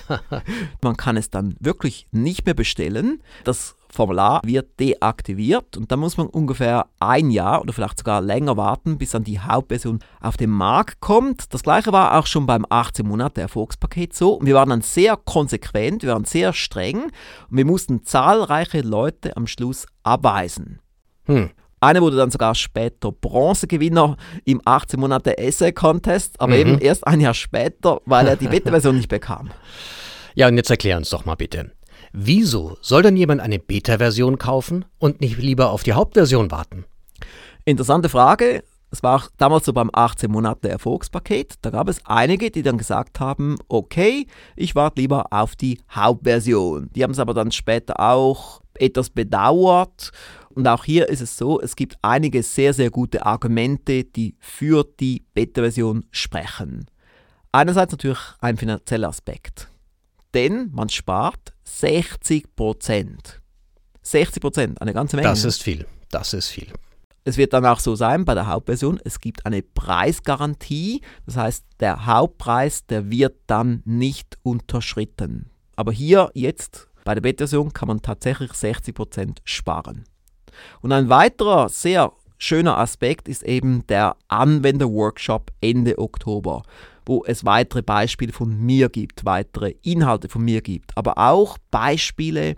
man 0.82 0.96
kann 0.96 1.18
es 1.18 1.32
dann 1.32 1.56
wirklich 1.60 2.08
nicht 2.12 2.46
mehr 2.46 2.54
bestellen. 2.54 3.24
Das 3.44 3.76
Formular 3.96 4.42
wird 4.44 4.80
deaktiviert 4.80 5.78
und 5.78 5.92
dann 5.92 6.00
muss 6.00 6.18
man 6.18 6.28
ungefähr 6.28 6.88
ein 7.00 7.32
Jahr 7.32 7.62
oder 7.62 7.74
vielleicht 7.74 7.98
sogar 7.98 8.22
länger 8.22 8.58
warten, 8.58 8.98
bis 8.98 9.12
dann 9.12 9.24
die 9.24 9.40
Hauptversion 9.40 10.00
auf 10.22 10.38
den 10.38 10.50
Markt 10.50 11.00
kommt. 11.00 11.54
Das 11.54 11.64
gleiche 11.64 11.92
war 11.92 12.20
auch 12.20 12.28
schon 12.28 12.46
beim 12.46 12.66
18 12.70 13.08
Monate 13.08 13.42
Erfolgspaket 13.42 14.14
so. 14.14 14.40
Wir 14.42 14.56
waren 14.56 14.70
dann 14.70 14.82
sehr 14.82 15.18
konsequent, 15.18 16.04
wir 16.04 16.12
waren 16.12 16.26
sehr 16.26 16.54
streng 16.54 17.04
und 17.50 17.58
wir 17.58 17.66
mussten 17.66 18.04
zahlreiche 18.04 18.82
Leute 18.82 19.36
am 19.36 19.48
Schluss 19.48 19.88
abweisen. 20.04 20.80
Hm. 21.26 21.50
Einer 21.80 22.02
wurde 22.02 22.18
dann 22.18 22.32
sogar 22.32 22.56
später 22.56 23.12
Bronzegewinner 23.12 24.18
im 24.44 24.62
18 24.66 25.00
Monate 25.00 25.38
Essay 25.38 25.72
Contest, 25.72 26.40
aber 26.40 26.54
mhm. 26.54 26.60
eben 26.60 26.80
erst 26.80 27.06
ein 27.06 27.22
Jahr 27.22 27.34
später, 27.34 28.02
weil 28.06 28.28
er 28.28 28.36
die 28.36 28.48
Beta-Version 28.48 28.96
nicht 28.96 29.10
bekam. 29.10 29.52
Ja, 30.34 30.48
und 30.48 30.58
jetzt 30.58 30.70
erklär 30.70 30.98
uns 30.98 31.10
doch 31.10 31.26
mal 31.26 31.36
bitte. 31.36 31.72
Wieso 32.18 32.78
soll 32.80 33.02
denn 33.02 33.18
jemand 33.18 33.42
eine 33.42 33.60
Beta-Version 33.60 34.38
kaufen 34.38 34.86
und 35.00 35.20
nicht 35.20 35.38
lieber 35.38 35.72
auf 35.72 35.84
die 35.84 35.92
Hauptversion 35.92 36.50
warten? 36.50 36.86
Interessante 37.66 38.08
Frage. 38.08 38.64
Es 38.90 39.04
war 39.04 39.18
auch 39.18 39.30
damals 39.36 39.66
so 39.66 39.74
beim 39.74 39.90
18 39.92 40.32
Monate 40.32 40.70
Erfolgspaket. 40.70 41.56
Da 41.62 41.72
gab 41.72 41.90
es 41.90 42.00
einige, 42.06 42.52
die 42.52 42.62
dann 42.62 42.78
gesagt 42.78 43.20
haben, 43.20 43.58
okay, 43.68 44.28
ich 44.56 44.76
warte 44.76 45.02
lieber 45.02 45.34
auf 45.34 45.58
die 45.58 45.82
Hauptversion. 45.92 46.90
Die 46.96 47.04
haben 47.04 47.12
es 47.12 47.20
aber 47.20 47.34
dann 47.34 47.52
später 47.52 48.00
auch 48.00 48.62
etwas 48.76 49.10
bedauert. 49.10 50.14
Und 50.52 50.70
auch 50.70 50.86
hier 50.86 51.10
ist 51.10 51.20
es 51.20 51.36
so, 51.36 51.60
es 51.60 51.76
gibt 51.76 51.98
einige 52.02 52.44
sehr, 52.44 52.74
sehr 52.74 52.92
gute 52.92 53.26
Argumente, 53.26 54.06
die 54.06 54.38
für 54.40 54.86
die 55.02 55.26
Beta-Version 55.34 56.06
sprechen. 56.12 56.86
Einerseits 57.52 57.92
natürlich 57.92 58.22
ein 58.40 58.56
finanzieller 58.56 59.10
Aspekt. 59.10 59.68
Denn 60.34 60.70
man 60.72 60.88
spart 60.88 61.55
60 61.68 62.56
Prozent. 62.56 63.42
60 64.02 64.42
Prozent, 64.42 64.82
eine 64.82 64.94
ganze 64.94 65.16
Menge. 65.16 65.28
Das 65.28 65.44
ist 65.44 65.64
viel. 65.64 65.86
Das 66.10 66.34
ist 66.34 66.50
viel. 66.50 66.72
Es 67.28 67.38
wird 67.38 67.54
dann 67.54 67.66
auch 67.66 67.80
so 67.80 67.96
sein 67.96 68.24
bei 68.24 68.36
der 68.36 68.48
Hauptversion, 68.48 69.00
es 69.04 69.20
gibt 69.20 69.48
eine 69.48 69.64
Preisgarantie. 69.64 71.02
Das 71.26 71.38
heißt, 71.38 71.66
der 71.80 72.06
Hauptpreis, 72.06 72.86
der 72.86 73.10
wird 73.10 73.36
dann 73.48 73.82
nicht 73.84 74.38
unterschritten. 74.44 75.50
Aber 75.76 75.92
hier 75.92 76.30
jetzt 76.36 76.88
bei 77.04 77.16
der 77.16 77.22
Beta-Version 77.22 77.74
kann 77.74 77.88
man 77.88 78.02
tatsächlich 78.04 78.54
60 78.54 78.94
Prozent 78.94 79.42
sparen. 79.44 80.04
Und 80.82 80.92
ein 80.92 81.10
weiterer 81.10 81.68
sehr 81.70 82.14
schöner 82.38 82.78
Aspekt 82.78 83.28
ist 83.28 83.44
eben 83.44 83.86
der 83.88 84.16
Anwenderworkshop 84.28 85.52
Ende 85.62 85.98
Oktober, 85.98 86.64
wo 87.06 87.24
es 87.26 87.46
weitere 87.46 87.82
Beispiele 87.82 88.34
von 88.34 88.58
mir 88.58 88.90
gibt, 88.90 89.26
weitere 89.26 89.76
Inhalte 89.82 90.30
von 90.30 90.44
mir 90.44 90.62
gibt, 90.62 90.98
aber 90.98 91.18
auch 91.18 91.58
Beispiele 91.72 92.56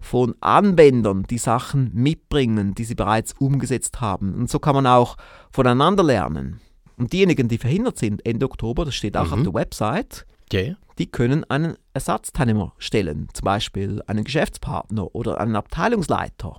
von 0.00 0.34
Anwendern, 0.40 1.24
die 1.24 1.38
Sachen 1.38 1.90
mitbringen, 1.94 2.74
die 2.74 2.84
sie 2.84 2.94
bereits 2.94 3.32
umgesetzt 3.32 4.00
haben. 4.00 4.34
Und 4.34 4.50
so 4.50 4.58
kann 4.58 4.74
man 4.74 4.86
auch 4.86 5.16
voneinander 5.50 6.04
lernen. 6.04 6.60
Und 6.96 7.12
diejenigen, 7.12 7.48
die 7.48 7.58
verhindert 7.58 7.98
sind, 7.98 8.24
Ende 8.24 8.46
Oktober, 8.46 8.84
das 8.84 8.94
steht 8.94 9.16
auch 9.16 9.26
mhm. 9.26 9.32
auf 9.32 9.42
der 9.42 9.54
Website, 9.54 10.26
yeah. 10.52 10.76
die 10.98 11.06
können 11.06 11.44
einen 11.44 11.76
Ersatzteilnehmer 11.92 12.72
stellen, 12.78 13.28
zum 13.32 13.44
Beispiel 13.44 14.02
einen 14.06 14.24
Geschäftspartner 14.24 15.14
oder 15.14 15.40
einen 15.40 15.56
Abteilungsleiter 15.56 16.56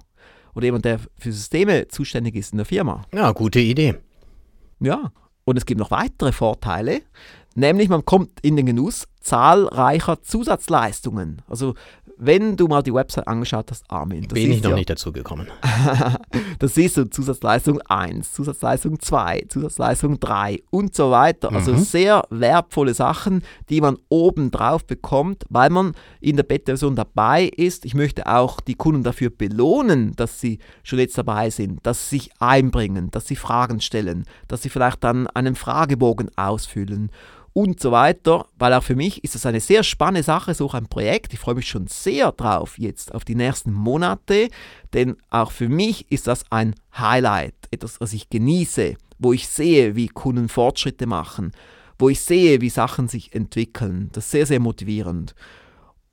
oder 0.53 0.65
jemand, 0.65 0.86
der 0.86 1.00
für 1.17 1.32
Systeme 1.32 1.88
zuständig 1.88 2.36
ist 2.36 2.51
in 2.51 2.58
der 2.58 2.65
Firma. 2.65 3.03
Ja, 3.13 3.32
gute 3.32 3.60
Idee. 3.60 3.96
Ja, 4.79 5.12
und 5.48 5.58
es 5.58 5.66
gibt 5.66 5.80
noch 5.80 5.92
weitere 5.92 6.34
Vorteile, 6.34 7.01
nämlich 7.56 7.88
man 7.88 8.04
kommt 8.04 8.42
in 8.42 8.58
den 8.58 8.66
Genuss 8.66 9.08
zahlreicher 9.27 10.22
Zusatzleistungen. 10.22 11.41
Also 11.50 11.74
wenn 12.17 12.55
du 12.57 12.67
mal 12.67 12.81
die 12.81 12.93
Website 12.93 13.27
angeschaut 13.27 13.69
hast, 13.69 13.86
Armin. 13.89 14.27
Bin 14.27 14.51
ich 14.51 14.63
noch 14.63 14.72
ja, 14.72 14.75
nicht 14.75 14.89
dazu 14.89 15.12
gekommen. 15.12 15.48
da 16.60 16.67
siehst 16.67 16.98
du 16.98 17.10
Zusatzleistung 17.10 17.79
1, 17.81 18.34
Zusatzleistung 18.34 19.00
2, 19.00 19.46
Zusatzleistung 19.50 20.19
3 20.19 20.63
und 20.72 20.96
so 20.96 21.12
weiter. 21.12 21.51
Also 21.51 21.74
mhm. 21.74 21.77
sehr 21.77 22.24
wertvolle 22.31 22.96
Sachen, 22.96 23.43
die 23.69 23.81
man 23.81 23.98
oben 24.10 24.50
drauf 24.50 24.86
bekommt, 24.86 25.46
weil 25.50 25.69
man 25.69 25.93
in 26.19 26.38
der 26.38 26.43
Beta-Version 26.43 26.96
dabei 26.96 27.46
ist. 27.46 27.86
Ich 27.86 27.93
möchte 27.93 28.25
auch 28.25 28.62
die 28.62 28.75
Kunden 28.75 29.03
dafür 29.03 29.29
belohnen, 29.29 30.13
dass 30.15 30.41
sie 30.41 30.57
schon 30.81 31.00
jetzt 31.00 31.17
dabei 31.17 31.51
sind, 31.51 31.86
dass 31.86 32.10
sie 32.10 32.17
sich 32.17 32.31
einbringen, 32.39 33.12
dass 33.12 33.27
sie 33.27 33.36
Fragen 33.36 33.79
stellen, 33.79 34.25
dass 34.48 34.63
sie 34.63 34.69
vielleicht 34.69 35.03
dann 35.03 35.27
einen 35.27 35.55
Fragebogen 35.55 36.29
ausfüllen 36.36 37.12
und 37.57 37.79
so 37.79 37.91
weiter, 37.91 38.45
weil 38.59 38.71
auch 38.71 38.83
für 38.83 38.95
mich 38.95 39.23
ist 39.23 39.33
das 39.33 39.47
eine 39.47 39.59
sehr 39.59 39.81
spannende 39.81 40.21
Sache, 40.21 40.53
so 40.53 40.69
ein 40.69 40.85
Projekt. 40.85 41.33
Ich 41.33 41.39
freue 41.39 41.55
mich 41.55 41.67
schon 41.67 41.87
sehr 41.87 42.31
drauf 42.31 42.77
jetzt 42.77 43.15
auf 43.15 43.25
die 43.25 43.33
nächsten 43.33 43.73
Monate, 43.73 44.49
denn 44.93 45.17
auch 45.31 45.49
für 45.49 45.67
mich 45.67 46.11
ist 46.11 46.27
das 46.27 46.43
ein 46.51 46.75
Highlight, 46.95 47.55
etwas, 47.71 47.99
was 47.99 48.13
ich 48.13 48.29
genieße, 48.29 48.93
wo 49.17 49.33
ich 49.33 49.47
sehe, 49.47 49.95
wie 49.95 50.07
Kunden 50.07 50.49
Fortschritte 50.49 51.07
machen, 51.07 51.51
wo 51.97 52.09
ich 52.09 52.19
sehe, 52.19 52.61
wie 52.61 52.69
Sachen 52.69 53.07
sich 53.07 53.33
entwickeln. 53.33 54.11
Das 54.11 54.25
ist 54.25 54.31
sehr, 54.31 54.45
sehr 54.45 54.59
motivierend. 54.59 55.33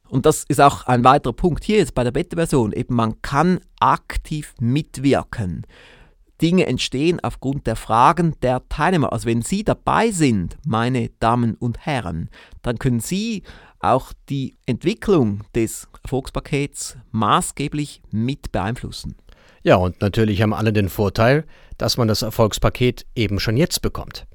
Und 0.09 0.25
das 0.25 0.45
ist 0.49 0.63
auch 0.63 0.87
ein 0.87 1.05
weiterer 1.05 1.35
Punkt 1.35 1.63
hier 1.63 1.77
jetzt 1.77 1.95
bei 1.95 2.05
der 2.05 2.13
Beta-Version. 2.13 2.73
Eben 2.73 2.95
man 2.95 3.21
kann 3.21 3.61
aktiv 3.81 4.55
mitwirken. 4.61 5.67
Dinge 6.43 6.67
entstehen 6.67 7.21
aufgrund 7.21 7.67
der 7.67 7.77
Fragen 7.77 8.35
der 8.43 8.69
Teilnehmer. 8.69 9.13
Also 9.13 9.27
wenn 9.27 9.43
Sie 9.43 9.65
dabei 9.65 10.11
sind, 10.11 10.57
meine 10.67 11.11
Damen 11.21 11.55
und 11.55 11.87
Herren, 11.87 12.29
dann 12.63 12.79
können 12.79 13.01
Sie 13.01 13.43
auch 13.81 14.13
die 14.29 14.57
Entwicklung 14.67 15.43
des 15.55 15.89
Erfolgspakets 16.03 16.97
maßgeblich 17.13 18.03
mit 18.11 18.51
beeinflussen. 18.53 19.17
Ja, 19.63 19.77
und 19.77 20.01
natürlich 20.01 20.43
haben 20.43 20.53
alle 20.53 20.73
den 20.73 20.89
Vorteil, 20.89 21.45
dass 21.79 21.97
man 21.97 22.09
das 22.09 22.23
Erfolgspaket 22.23 23.07
eben 23.15 23.41
schon 23.41 23.57
jetzt 23.57 23.81
bekommt. 23.83 24.27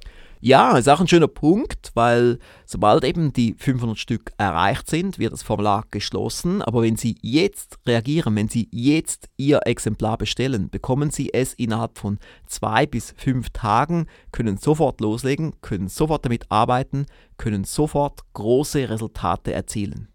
Ja, 0.41 0.77
ist 0.77 0.87
auch 0.87 1.01
ein 1.01 1.07
schöner 1.07 1.27
Punkt, 1.27 1.91
weil 1.95 2.39
sobald 2.65 3.03
eben 3.03 3.33
die 3.33 3.55
500 3.57 3.97
Stück 3.97 4.31
erreicht 4.37 4.89
sind, 4.89 5.19
wird 5.19 5.33
das 5.33 5.43
Formular 5.43 5.83
geschlossen. 5.91 6.61
Aber 6.61 6.81
wenn 6.81 6.95
Sie 6.95 7.17
jetzt 7.21 7.77
reagieren, 7.85 8.37
wenn 8.37 8.47
Sie 8.47 8.69
jetzt 8.71 9.27
Ihr 9.35 9.59
Exemplar 9.65 10.17
bestellen, 10.17 10.69
bekommen 10.69 11.11
Sie 11.11 11.33
es 11.33 11.53
innerhalb 11.55 11.97
von 11.97 12.19
zwei 12.47 12.85
bis 12.85 13.13
fünf 13.17 13.49
Tagen, 13.49 14.07
können 14.31 14.57
sofort 14.57 15.01
loslegen, 15.01 15.55
können 15.61 15.89
sofort 15.89 16.23
damit 16.23 16.49
arbeiten, 16.49 17.05
können 17.37 17.65
sofort 17.65 18.21
große 18.31 18.89
Resultate 18.89 19.51
erzielen. 19.51 20.07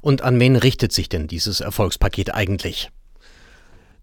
Und 0.00 0.22
an 0.22 0.40
wen 0.40 0.56
richtet 0.56 0.92
sich 0.92 1.10
denn 1.10 1.26
dieses 1.26 1.60
Erfolgspaket 1.60 2.32
eigentlich? 2.32 2.90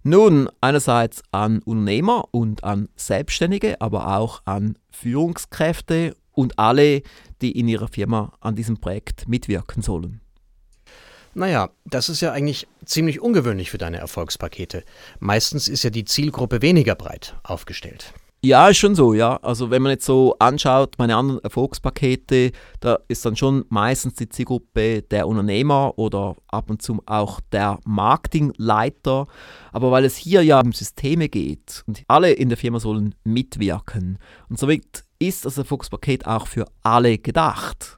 Nun, 0.06 0.50
einerseits 0.60 1.24
an 1.32 1.60
Unternehmer 1.60 2.26
und 2.32 2.66
an 2.66 2.90
Selbstständige, 2.98 3.80
aber 3.80 4.18
auch 4.18 4.42
an 4.44 4.78
Führungskräfte 4.92 6.16
und 6.34 6.60
alle, 6.60 7.04
die 7.42 7.58
in 7.58 7.70
ihrer 7.70 7.88
Firma 7.88 8.34
an 8.42 8.56
diesem 8.56 8.82
Projekt 8.82 9.30
mitwirken 9.30 9.82
sollen. 9.82 10.20
Naja, 11.36 11.70
das 11.86 12.10
ist 12.10 12.22
ja 12.22 12.34
eigentlich 12.34 12.68
ziemlich 12.86 13.22
ungewöhnlich 13.22 13.72
für 13.72 13.78
deine 13.78 13.98
Erfolgspakete. 13.98 14.84
Meistens 15.20 15.70
ist 15.70 15.84
ja 15.84 15.90
die 15.90 16.06
Zielgruppe 16.06 16.62
weniger 16.62 16.96
breit 16.96 17.36
aufgestellt. 17.44 18.14
Ja, 18.46 18.68
ist 18.68 18.80
schon 18.80 18.94
so, 18.94 19.14
ja. 19.14 19.38
Also 19.38 19.72
wenn 19.72 19.82
man 19.82 19.92
jetzt 19.92 20.06
so 20.06 20.36
anschaut, 20.38 20.96
meine 20.98 21.16
anderen 21.16 21.42
Erfolgspakete, 21.46 22.52
da 22.82 23.00
ist 23.08 23.26
dann 23.26 23.38
schon 23.38 23.64
meistens 23.70 24.16
die 24.16 24.28
Zielgruppe 24.28 25.02
der 25.02 25.30
Unternehmer 25.30 25.98
oder 25.98 26.36
ab 26.50 26.70
und 26.70 26.82
zu 26.82 27.02
auch 27.06 27.40
der 27.54 27.80
Marketingleiter. 27.86 29.28
Aber 29.72 29.92
weil 29.92 30.04
es 30.04 30.18
hier 30.18 30.44
ja 30.44 30.60
um 30.60 30.74
Systeme 30.74 31.30
geht 31.30 31.86
und 31.88 32.04
alle 32.10 32.34
in 32.34 32.50
der 32.50 32.58
Firma 32.58 32.82
sollen 32.82 33.16
mitwirken. 33.24 34.20
Und 34.50 34.60
somit 34.60 35.06
ist 35.20 35.46
das 35.46 35.58
Erfolgspaket 35.58 36.28
auch 36.28 36.48
für 36.48 36.66
alle 36.82 37.20
gedacht. 37.20 37.98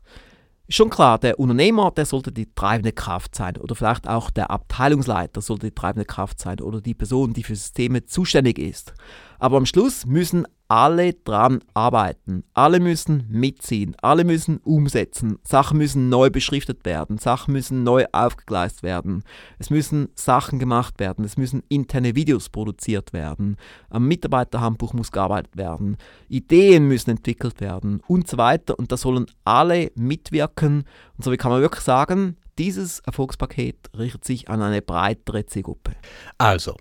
Schon 0.70 0.92
klar, 0.92 1.18
der 1.18 1.40
Unternehmer, 1.40 1.90
der 1.90 2.06
sollte 2.06 2.32
die 2.32 2.54
treibende 2.54 2.92
Kraft 2.92 3.34
sein 3.34 3.58
oder 3.58 3.74
vielleicht 3.74 4.08
auch 4.08 4.30
der 4.30 4.52
Abteilungsleiter 4.52 5.42
sollte 5.42 5.68
die 5.68 5.76
treibende 5.76 6.06
Kraft 6.06 6.40
sein 6.40 6.60
oder 6.60 6.82
die 6.82 6.94
Person, 6.94 7.34
die 7.34 7.44
für 7.44 7.56
Systeme 7.56 8.06
zuständig 8.06 8.60
ist. 8.60 8.94
Aber 9.40 9.58
am 9.58 9.66
Schluss 9.66 10.06
müssen 10.06 10.46
alle 10.68 11.14
dran 11.14 11.60
arbeiten. 11.74 12.44
Alle 12.54 12.80
müssen 12.80 13.26
mitziehen. 13.30 13.96
Alle 14.02 14.24
müssen 14.24 14.58
umsetzen. 14.58 15.38
Sachen 15.44 15.78
müssen 15.78 16.10
neu 16.10 16.30
beschriftet 16.30 16.86
werden. 16.86 17.18
Sachen 17.18 17.54
müssen 17.54 17.84
neu 17.84 18.06
aufgegleist 18.12 18.82
werden. 18.82 19.24
Es 19.60 19.70
müssen 19.70 20.10
Sachen 20.16 20.58
gemacht 20.58 21.00
werden. 21.00 21.24
Es 21.24 21.38
müssen 21.38 21.62
interne 21.70 22.16
Videos 22.16 22.50
produziert 22.50 23.14
werden. 23.14 23.58
Am 23.90 24.08
Mitarbeiterhandbuch 24.08 24.94
muss 24.94 25.12
gearbeitet 25.12 25.56
werden. 25.56 25.98
Ideen 26.30 26.88
müssen 26.88 27.12
entwickelt 27.12 27.62
werden 27.62 28.02
und 28.08 28.28
so 28.28 28.38
weiter. 28.38 28.80
Und 28.80 28.92
da 28.92 28.98
sollen 28.98 29.28
alle 29.44 29.92
mitwirken. 29.96 30.84
Und 31.16 31.24
so 31.24 31.32
wie 31.32 31.38
kann 31.38 31.52
man 31.52 31.62
wirklich 31.62 31.84
sagen, 31.84 32.38
dieses 32.58 33.00
Erfolgspaket 33.02 33.92
richtet 33.98 34.26
sich 34.26 34.50
an 34.50 34.62
eine 34.62 34.82
breitere 34.82 35.46
Zielgruppe. 35.46 35.92
Also, 36.38 36.76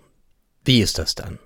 wie 0.63 0.81
ist 0.81 0.97
das 0.97 1.13
dann? 1.13 1.37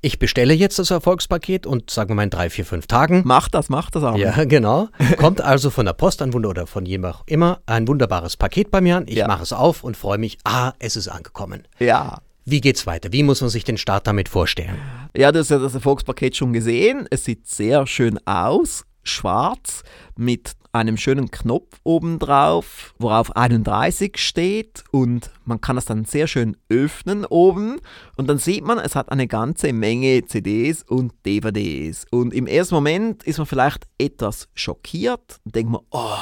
Ich 0.00 0.18
bestelle 0.18 0.54
jetzt 0.54 0.78
das 0.78 0.90
Erfolgspaket 0.90 1.66
und 1.66 1.90
sagen 1.90 2.10
wir 2.10 2.14
mal 2.14 2.24
in 2.24 2.30
drei, 2.30 2.50
vier, 2.50 2.64
fünf 2.64 2.86
Tagen. 2.86 3.22
Mach 3.24 3.48
das, 3.48 3.68
mach 3.68 3.90
das 3.90 4.02
auch. 4.02 4.16
Ja, 4.16 4.44
genau. 4.44 4.88
Kommt 5.16 5.40
also 5.40 5.70
von 5.70 5.86
der 5.86 5.92
Post 5.92 6.22
an 6.22 6.32
Wunder 6.32 6.50
oder 6.50 6.66
von 6.66 6.86
jemand 6.86 7.16
immer 7.26 7.60
ein 7.66 7.88
wunderbares 7.88 8.36
Paket 8.36 8.70
bei 8.70 8.80
mir 8.80 8.98
an. 8.98 9.04
Ich 9.06 9.16
ja. 9.16 9.26
mache 9.26 9.42
es 9.42 9.52
auf 9.52 9.84
und 9.84 9.96
freue 9.96 10.18
mich, 10.18 10.38
ah, 10.44 10.72
es 10.78 10.96
ist 10.96 11.08
angekommen. 11.08 11.66
Ja. 11.78 12.18
Wie 12.44 12.60
geht's 12.60 12.86
weiter? 12.86 13.12
Wie 13.12 13.22
muss 13.22 13.40
man 13.40 13.48
sich 13.48 13.64
den 13.64 13.78
Start 13.78 14.06
damit 14.06 14.28
vorstellen? 14.28 14.76
Ja, 15.16 15.32
du 15.32 15.38
hast 15.38 15.50
ja 15.50 15.58
das 15.58 15.74
Erfolgspaket 15.74 16.36
schon 16.36 16.52
gesehen. 16.52 17.06
Es 17.10 17.24
sieht 17.24 17.46
sehr 17.46 17.86
schön 17.86 18.18
aus 18.26 18.84
schwarz 19.04 19.82
mit 20.16 20.52
einem 20.72 20.96
schönen 20.96 21.30
Knopf 21.30 21.78
oben 21.84 22.18
drauf, 22.18 22.94
worauf 22.98 23.36
31 23.36 24.16
steht 24.18 24.82
und 24.90 25.30
man 25.44 25.60
kann 25.60 25.76
das 25.76 25.84
dann 25.84 26.04
sehr 26.04 26.26
schön 26.26 26.56
öffnen 26.68 27.24
oben 27.24 27.80
und 28.16 28.28
dann 28.28 28.38
sieht 28.38 28.64
man, 28.64 28.78
es 28.78 28.96
hat 28.96 29.12
eine 29.12 29.28
ganze 29.28 29.72
Menge 29.72 30.24
CDs 30.26 30.82
und 30.82 31.12
DVDs 31.24 32.06
und 32.10 32.34
im 32.34 32.48
ersten 32.48 32.74
Moment 32.74 33.22
ist 33.22 33.38
man 33.38 33.46
vielleicht 33.46 33.86
etwas 33.98 34.48
schockiert 34.54 35.38
und 35.44 35.54
denkt 35.54 35.70
man, 35.70 35.82
oh, 35.90 36.16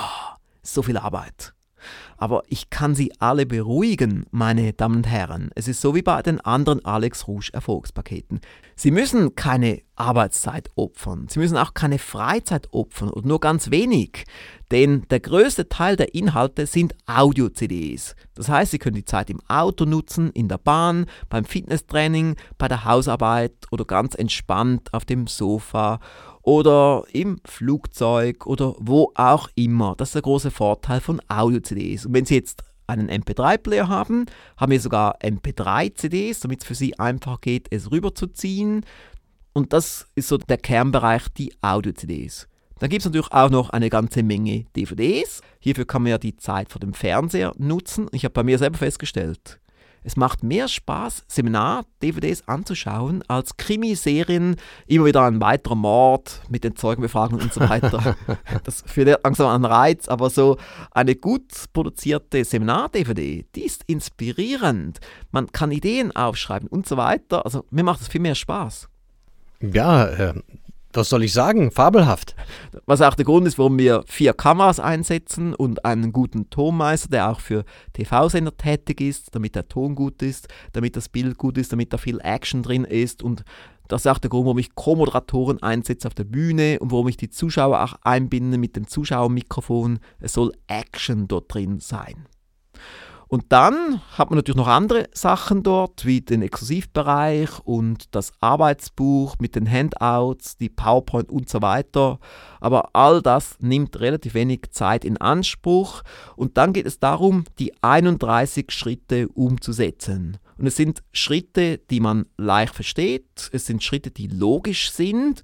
so 0.63 0.83
viel 0.83 0.99
Arbeit. 0.99 1.55
Aber 2.17 2.43
ich 2.47 2.71
kann 2.71 2.95
Sie 2.95 3.13
alle 3.19 3.47
beruhigen, 3.47 4.27
meine 4.31 4.73
Damen 4.73 4.99
und 4.99 5.09
Herren. 5.09 5.51
Es 5.57 5.67
ist 5.67 5.81
so 5.81 5.97
wie 5.97 6.03
bei 6.03 6.23
den 6.23 6.41
anderen 6.41 6.85
Alex 6.85 7.27
Rouge 7.27 7.51
Erfolgspaketen. 7.53 8.41
Sie 8.83 8.91
müssen 8.91 9.37
keine 9.37 9.81
Arbeitszeit 9.95 10.69
opfern. 10.75 11.29
Sie 11.29 11.39
müssen 11.39 11.57
auch 11.57 11.73
keine 11.73 12.01
Freizeit 12.01 12.67
opfern 12.73 13.11
oder 13.11 13.29
nur 13.29 13.39
ganz 13.39 13.71
wenig. 13.71 14.25
Denn 14.73 15.07
der 15.09 15.21
größte 15.21 15.69
Teil 15.69 15.95
der 15.95 16.17
Inhalte 16.17 16.67
sind 16.67 16.97
Audio-CDs. 17.07 18.17
Das 18.35 18.49
heißt, 18.49 18.73
Sie 18.73 18.81
können 18.81 18.97
die 18.97 19.05
Zeit 19.05 19.31
im 19.31 19.41
Auto 19.47 19.85
nutzen, 19.85 20.31
in 20.31 20.49
der 20.49 20.59
Bahn, 20.59 21.07
beim 21.29 21.45
Fitnesstraining, 21.45 22.35
bei 22.59 22.67
der 22.67 22.85
Hausarbeit 22.85 23.55
oder 23.71 23.85
ganz 23.85 24.17
entspannt 24.17 24.93
auf 24.93 25.05
dem 25.05 25.29
Sofa 25.29 26.01
oder 26.43 27.05
im 27.13 27.39
Flugzeug 27.45 28.49
oder 28.49 28.75
wo 28.81 29.13
auch 29.15 29.49
immer. 29.55 29.95
Das 29.97 30.09
ist 30.09 30.17
der 30.17 30.23
große 30.23 30.51
Vorteil 30.51 31.01
von 31.01 31.23
Audio-CDs. 31.29 32.07
Und 32.07 32.15
wenn 32.15 32.25
Sie 32.25 32.35
jetzt 32.35 32.65
einen 32.87 33.11
MP3-Player 33.11 33.89
haben, 33.89 34.27
haben 34.57 34.73
wir 34.73 34.81
sogar 34.81 35.19
MP3-CDs, 35.21 36.41
damit 36.41 36.63
es 36.63 36.67
für 36.67 36.75
Sie 36.75 36.99
einfach 36.99 37.41
geht, 37.41 37.69
es 37.71 37.91
rüberzuziehen. 37.91 38.85
Und 39.53 39.73
das 39.73 40.07
ist 40.15 40.29
so 40.29 40.39
der 40.39 40.59
Kernbereich, 40.59 41.29
die 41.37 41.53
Audio-CDs. 41.61 42.49
Dann 42.79 42.91
gibt 42.91 43.03
es 43.03 43.07
natürlich 43.07 43.31
auch 43.31 43.51
noch 43.51 43.71
eine 43.71 43.91
ganze 43.91 44.25
Menge 44.25 44.65
DVDs. 44.75 45.41
Hierfür 45.61 45.85
kann 45.85 46.03
man 46.03 46.11
ja 46.11 46.19
die 46.19 46.37
Zeit 46.37 46.69
vor 46.69 46.81
dem 46.81 46.95
Fernseher 46.95 47.53
nutzen. 47.57 48.09
Ich 48.11 48.25
habe 48.25 48.33
bei 48.33 48.43
mir 48.43 48.59
selber 48.59 48.79
festgestellt, 48.79 49.61
es 50.05 50.17
macht 50.17 50.43
mehr 50.43 50.69
Spaß, 50.69 51.25
Seminar-DVDs 51.29 52.49
anzuschauen, 52.49 53.23
als 53.29 53.57
Krimiserien, 53.57 54.57
immer 54.87 55.07
wieder 55.07 55.23
ein 55.23 55.41
weiterer 55.41 55.75
Mord 55.75 56.43
mit 56.49 56.65
den 56.65 56.77
Zeugenbefragungen 56.77 57.43
und 57.43 57.53
so 57.53 57.61
weiter. 57.61 58.17
das 58.65 58.83
verliert 58.87 59.23
langsam 59.25 59.49
an 59.49 59.65
Reiz, 59.65 60.09
aber 60.09 60.31
so 60.31 60.57
eine 60.91 61.15
gut 61.15 61.53
produzierte 61.73 62.45
Seminar-DVD, 62.45 63.47
die 63.55 63.65
ist 63.65 63.85
inspirierend. 63.87 64.99
Man 65.31 65.53
kann 65.53 65.71
Ideen 65.71 66.15
aufschreiben 66.15 66.69
und 66.69 66.87
so 66.87 66.97
weiter. 66.97 67.45
Also 67.45 67.65
mir 67.71 67.85
macht 67.85 68.01
es 68.01 68.09
viel 68.09 68.21
mehr 68.21 68.35
Spaß. 68.35 68.89
Ja, 69.61 70.07
äh, 70.07 70.35
was 70.97 71.09
soll 71.09 71.25
ich 71.25 71.33
sagen? 71.33 71.71
Fabelhaft. 71.71 72.35
Was 72.87 73.01
auch 73.01 73.15
der 73.15 73.25
Grund 73.25 73.47
ist, 73.47 73.59
warum 73.59 73.79
wir 73.79 74.05
vier 74.07 74.33
Kameras 74.33 74.81
einsetzen 74.81 75.55
und 75.55 75.85
einen 75.85 76.13
guten 76.13 76.51
Tonmeister, 76.51 77.09
der 77.09 77.31
auch 77.31 77.41
für 77.41 77.65
TV-Sender 77.93 78.57
tätig 78.57 79.01
ist, 79.01 79.35
damit 79.35 79.55
der 79.55 79.69
Ton 79.69 79.95
gut 79.95 80.23
ist, 80.23 80.49
damit 80.73 80.97
das 80.97 81.09
Bild 81.09 81.39
gut 81.39 81.59
ist, 81.59 81.73
damit 81.73 81.93
da 81.93 81.99
viel 81.99 82.21
Action 82.21 82.63
drin 82.63 82.85
ist. 82.85 83.23
Und 83.23 83.45
das 83.89 84.03
ist 84.03 84.11
auch 84.11 84.19
der 84.19 84.31
Grund, 84.31 84.47
warum 84.47 84.59
ich 84.59 84.75
Co-Moderatoren 84.75 85.63
einsetze 85.63 86.09
auf 86.09 86.15
der 86.15 86.25
Bühne 86.25 86.79
und 86.81 86.93
warum 86.93 87.09
ich 87.09 87.17
die 87.17 87.31
Zuschauer 87.31 87.83
auch 87.83 87.95
einbinde 88.03 88.59
mit 88.59 88.77
dem 88.77 88.87
Zuschauermikrofon. 88.87 89.99
Es 90.21 90.33
soll 90.33 90.53
Action 90.67 91.29
dort 91.29 91.53
drin 91.53 91.79
sein. 91.79 92.27
Und 93.33 93.47
dann 93.49 94.03
hat 94.19 94.29
man 94.29 94.37
natürlich 94.37 94.59
noch 94.59 94.69
andere 94.69 95.09
Sachen 95.15 95.63
dort, 95.63 96.05
wie 96.05 96.21
den 96.21 96.43
Exklusivbereich 96.43 97.61
und 97.61 98.15
das 98.15 98.31
Arbeitsbuch 98.41 99.37
mit 99.39 99.57
den 99.57 99.67
Handouts, 99.67 100.59
die 100.59 100.69
PowerPoint 100.69 101.31
und 101.31 101.49
so 101.49 101.63
weiter. 101.63 102.19
Aber 102.61 102.91
all 102.95 103.23
das 103.23 103.57
nimmt 103.59 103.99
relativ 104.01 104.35
wenig 104.35 104.73
Zeit 104.73 105.03
in 105.07 105.17
Anspruch. 105.17 106.03
Und 106.37 106.59
dann 106.59 106.75
geht 106.75 106.85
es 106.85 106.99
darum, 106.99 107.45
die 107.59 107.73
31 107.83 108.71
Schritte 108.71 109.29
umzusetzen. 109.29 110.37
Und 110.59 110.67
es 110.67 110.77
sind 110.77 111.03
Schritte, 111.13 111.79
die 111.79 112.01
man 112.01 112.27
leicht 112.37 112.75
versteht. 112.75 113.49
Es 113.51 113.65
sind 113.65 113.83
Schritte, 113.83 114.11
die 114.11 114.27
logisch 114.27 114.91
sind. 114.91 115.41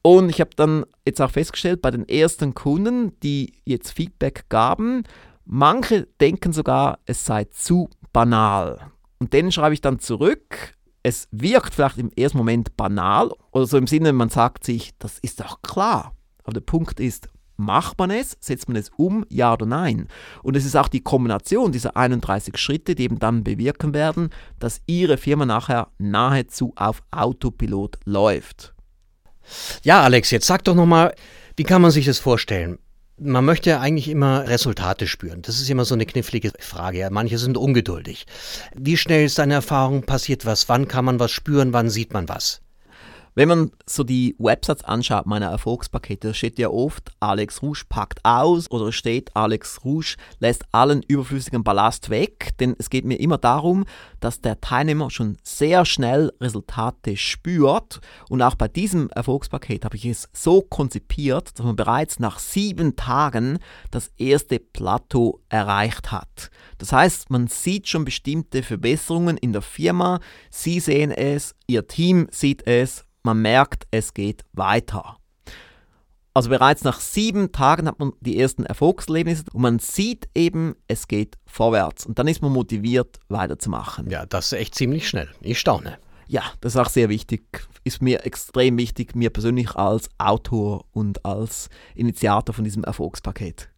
Und 0.00 0.30
ich 0.30 0.40
habe 0.40 0.52
dann 0.56 0.86
jetzt 1.04 1.20
auch 1.20 1.30
festgestellt, 1.30 1.82
bei 1.82 1.90
den 1.90 2.08
ersten 2.08 2.54
Kunden, 2.54 3.20
die 3.20 3.52
jetzt 3.66 3.90
Feedback 3.90 4.46
gaben, 4.48 5.04
Manche 5.50 6.06
denken 6.20 6.52
sogar, 6.52 6.98
es 7.06 7.24
sei 7.24 7.44
zu 7.44 7.88
banal. 8.12 8.92
Und 9.18 9.32
denen 9.32 9.50
schreibe 9.50 9.72
ich 9.72 9.80
dann 9.80 9.98
zurück, 9.98 10.74
es 11.02 11.26
wirkt 11.30 11.74
vielleicht 11.74 11.96
im 11.96 12.10
ersten 12.18 12.36
Moment 12.36 12.76
banal 12.76 13.30
oder 13.50 13.66
so 13.66 13.78
im 13.78 13.86
Sinne, 13.86 14.12
man 14.12 14.28
sagt 14.28 14.64
sich, 14.64 14.90
das 14.98 15.18
ist 15.20 15.40
doch 15.40 15.62
klar. 15.62 16.12
Aber 16.44 16.52
der 16.52 16.60
Punkt 16.60 17.00
ist, 17.00 17.30
macht 17.56 17.98
man 17.98 18.10
es, 18.10 18.36
setzt 18.40 18.68
man 18.68 18.76
es 18.76 18.90
um, 18.98 19.24
ja 19.30 19.54
oder 19.54 19.64
nein? 19.64 20.08
Und 20.42 20.54
es 20.54 20.66
ist 20.66 20.76
auch 20.76 20.88
die 20.88 21.00
Kombination 21.00 21.72
dieser 21.72 21.96
31 21.96 22.58
Schritte, 22.58 22.94
die 22.94 23.04
eben 23.04 23.18
dann 23.18 23.42
bewirken 23.42 23.94
werden, 23.94 24.28
dass 24.58 24.82
Ihre 24.86 25.16
Firma 25.16 25.46
nachher 25.46 25.88
nahezu 25.96 26.74
auf 26.76 27.02
Autopilot 27.10 27.96
läuft. 28.04 28.74
Ja, 29.82 30.02
Alex, 30.02 30.30
jetzt 30.30 30.46
sag 30.46 30.64
doch 30.64 30.74
nochmal, 30.74 31.14
wie 31.56 31.64
kann 31.64 31.80
man 31.80 31.90
sich 31.90 32.04
das 32.04 32.18
vorstellen? 32.18 32.78
Man 33.20 33.44
möchte 33.44 33.70
ja 33.70 33.80
eigentlich 33.80 34.08
immer 34.08 34.46
Resultate 34.46 35.08
spüren. 35.08 35.42
Das 35.42 35.60
ist 35.60 35.68
immer 35.68 35.84
so 35.84 35.94
eine 35.94 36.06
knifflige 36.06 36.52
Frage. 36.60 37.08
Manche 37.10 37.38
sind 37.38 37.56
ungeduldig. 37.56 38.26
Wie 38.76 38.96
schnell 38.96 39.24
ist 39.24 39.38
deine 39.38 39.54
Erfahrung? 39.54 40.02
Passiert 40.02 40.46
was? 40.46 40.68
Wann 40.68 40.86
kann 40.86 41.04
man 41.04 41.18
was 41.18 41.32
spüren? 41.32 41.72
Wann 41.72 41.90
sieht 41.90 42.12
man 42.12 42.28
was? 42.28 42.60
Wenn 43.38 43.46
man 43.46 43.70
so 43.86 44.02
die 44.02 44.34
Websites 44.40 44.82
anschaut 44.82 45.26
meiner 45.26 45.46
Erfolgspakete, 45.46 46.26
da 46.26 46.34
steht 46.34 46.58
ja 46.58 46.70
oft, 46.70 47.12
Alex 47.20 47.62
Rouge 47.62 47.84
packt 47.88 48.18
aus 48.24 48.68
oder 48.68 48.90
steht, 48.90 49.30
Alex 49.36 49.84
Rouge 49.84 50.16
lässt 50.40 50.64
allen 50.72 51.04
überflüssigen 51.06 51.62
Ballast 51.62 52.10
weg, 52.10 52.50
denn 52.58 52.74
es 52.80 52.90
geht 52.90 53.04
mir 53.04 53.20
immer 53.20 53.38
darum, 53.38 53.84
dass 54.18 54.40
der 54.40 54.60
Teilnehmer 54.60 55.08
schon 55.12 55.36
sehr 55.44 55.84
schnell 55.84 56.32
Resultate 56.40 57.16
spürt 57.16 58.00
und 58.28 58.42
auch 58.42 58.56
bei 58.56 58.66
diesem 58.66 59.08
Erfolgspaket 59.10 59.84
habe 59.84 59.94
ich 59.94 60.06
es 60.06 60.28
so 60.32 60.60
konzipiert, 60.60 61.56
dass 61.56 61.64
man 61.64 61.76
bereits 61.76 62.18
nach 62.18 62.40
sieben 62.40 62.96
Tagen 62.96 63.60
das 63.92 64.10
erste 64.16 64.58
Plateau 64.58 65.38
erreicht 65.48 66.10
hat. 66.10 66.50
Das 66.78 66.90
heißt, 66.90 67.30
man 67.30 67.46
sieht 67.46 67.86
schon 67.86 68.04
bestimmte 68.04 68.64
Verbesserungen 68.64 69.36
in 69.36 69.52
der 69.52 69.62
Firma, 69.62 70.18
Sie 70.50 70.80
sehen 70.80 71.12
es, 71.12 71.54
Ihr 71.68 71.86
Team 71.86 72.26
sieht 72.32 72.66
es, 72.66 73.04
man 73.28 73.42
merkt, 73.42 73.86
es 73.90 74.14
geht 74.14 74.44
weiter. 74.52 75.16
Also 76.34 76.50
bereits 76.50 76.84
nach 76.84 77.00
sieben 77.00 77.52
Tagen 77.52 77.88
hat 77.88 77.98
man 77.98 78.12
die 78.20 78.38
ersten 78.38 78.64
Erfolgserlebnisse 78.64 79.44
und 79.52 79.60
man 79.60 79.78
sieht 79.80 80.28
eben, 80.34 80.76
es 80.86 81.08
geht 81.08 81.36
vorwärts. 81.46 82.06
Und 82.06 82.18
dann 82.18 82.28
ist 82.28 82.42
man 82.42 82.52
motiviert, 82.52 83.18
weiterzumachen. 83.28 84.08
Ja, 84.08 84.24
das 84.24 84.52
ist 84.52 84.58
echt 84.58 84.74
ziemlich 84.74 85.08
schnell. 85.08 85.28
Ich 85.40 85.58
staune. 85.58 85.98
Ja, 86.28 86.42
das 86.60 86.74
ist 86.74 86.80
auch 86.80 86.90
sehr 86.90 87.08
wichtig. 87.08 87.68
Ist 87.84 88.02
mir 88.02 88.24
extrem 88.24 88.78
wichtig, 88.78 89.16
mir 89.16 89.30
persönlich 89.30 89.74
als 89.74 90.08
Autor 90.18 90.84
und 90.92 91.24
als 91.24 91.70
Initiator 91.94 92.54
von 92.54 92.64
diesem 92.64 92.84
Erfolgspaket. 92.84 93.68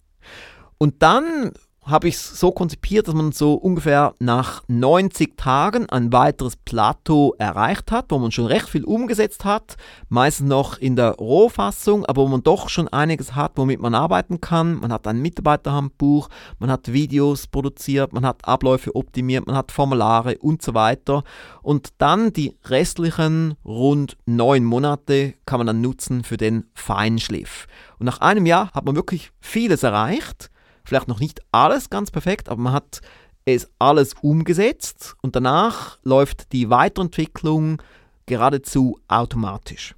Und 0.78 1.02
dann 1.02 1.52
habe 1.90 2.08
ich 2.08 2.14
es 2.14 2.38
so 2.38 2.52
konzipiert, 2.52 3.08
dass 3.08 3.14
man 3.14 3.32
so 3.32 3.54
ungefähr 3.54 4.14
nach 4.18 4.62
90 4.68 5.36
Tagen 5.36 5.88
ein 5.90 6.12
weiteres 6.12 6.56
Plateau 6.56 7.34
erreicht 7.38 7.90
hat, 7.90 8.06
wo 8.10 8.18
man 8.18 8.32
schon 8.32 8.46
recht 8.46 8.68
viel 8.68 8.84
umgesetzt 8.84 9.44
hat, 9.44 9.76
meistens 10.08 10.48
noch 10.48 10.78
in 10.78 10.96
der 10.96 11.12
Rohfassung, 11.12 12.06
aber 12.06 12.22
wo 12.22 12.28
man 12.28 12.42
doch 12.42 12.68
schon 12.68 12.88
einiges 12.88 13.34
hat, 13.34 13.52
womit 13.56 13.80
man 13.80 13.94
arbeiten 13.94 14.40
kann. 14.40 14.80
Man 14.80 14.92
hat 14.92 15.06
ein 15.06 15.20
Mitarbeiterhandbuch, 15.20 16.28
man 16.58 16.70
hat 16.70 16.92
Videos 16.92 17.46
produziert, 17.46 18.12
man 18.12 18.24
hat 18.24 18.46
Abläufe 18.46 18.94
optimiert, 18.94 19.46
man 19.46 19.56
hat 19.56 19.72
Formulare 19.72 20.38
und 20.38 20.62
so 20.62 20.74
weiter. 20.74 21.24
Und 21.62 21.88
dann 21.98 22.32
die 22.32 22.56
restlichen 22.64 23.54
rund 23.64 24.16
neun 24.26 24.64
Monate 24.64 25.34
kann 25.46 25.58
man 25.58 25.66
dann 25.66 25.80
nutzen 25.80 26.24
für 26.24 26.36
den 26.36 26.64
Feinschliff. 26.74 27.66
Und 27.98 28.06
nach 28.06 28.20
einem 28.20 28.46
Jahr 28.46 28.70
hat 28.72 28.84
man 28.84 28.96
wirklich 28.96 29.32
vieles 29.40 29.82
erreicht 29.82 30.50
vielleicht 30.90 31.06
noch 31.06 31.20
nicht 31.20 31.40
alles 31.52 31.88
ganz 31.88 32.10
perfekt, 32.10 32.48
aber 32.48 32.60
man 32.60 32.72
hat 32.72 33.00
es 33.44 33.70
alles 33.78 34.14
umgesetzt 34.22 35.14
und 35.22 35.36
danach 35.36 35.98
läuft 36.02 36.52
die 36.52 36.68
Weiterentwicklung 36.68 37.80
geradezu 38.26 38.98
automatisch. 39.06 39.94